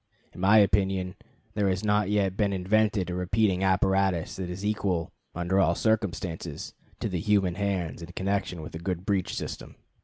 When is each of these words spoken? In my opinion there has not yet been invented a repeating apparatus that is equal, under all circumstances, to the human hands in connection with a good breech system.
In 0.33 0.41
my 0.41 0.57
opinion 0.57 1.13
there 1.53 1.69
has 1.69 1.83
not 1.83 2.09
yet 2.09 2.35
been 2.35 2.53
invented 2.53 3.11
a 3.11 3.13
repeating 3.13 3.63
apparatus 3.63 4.35
that 4.37 4.49
is 4.49 4.65
equal, 4.65 5.11
under 5.35 5.59
all 5.59 5.75
circumstances, 5.75 6.73
to 6.99 7.07
the 7.07 7.19
human 7.19 7.53
hands 7.53 8.01
in 8.01 8.11
connection 8.13 8.63
with 8.63 8.73
a 8.73 8.79
good 8.79 9.05
breech 9.05 9.35
system. 9.35 9.75